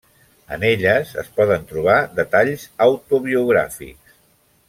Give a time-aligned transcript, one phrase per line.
[0.55, 4.19] En elles es poden trobar detalls autobiogràfics.